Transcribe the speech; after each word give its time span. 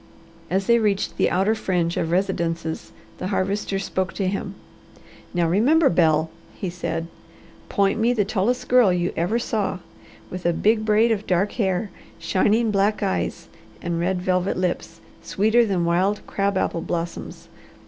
As 0.49 0.65
they 0.65 0.79
reached 0.79 1.17
the 1.17 1.29
outer 1.29 1.53
fringe 1.53 1.95
of 1.95 2.09
residences 2.09 2.91
the 3.19 3.27
Harvester 3.27 3.77
spoke 3.77 4.13
to 4.13 4.25
him. 4.27 4.55
"Now 5.31 5.47
remember, 5.47 5.89
Bel," 5.91 6.31
he 6.55 6.71
said. 6.71 7.05
"Point 7.69 7.99
me 7.99 8.11
the 8.11 8.25
tallest 8.25 8.67
girl 8.67 8.91
you 8.91 9.13
ever 9.15 9.37
saw, 9.37 9.77
with 10.31 10.43
a 10.47 10.53
big 10.53 10.85
braid 10.85 11.11
of 11.11 11.27
dark 11.27 11.51
hair, 11.51 11.91
shining 12.17 12.71
black 12.71 13.03
eyes, 13.03 13.47
and 13.79 13.99
red 13.99 14.23
velvet 14.23 14.57
lips, 14.57 15.01
sweeter 15.21 15.67
than 15.67 15.85
wild 15.85 16.25
crab 16.25 16.57
apple 16.57 16.81
blossoms. 16.81 17.47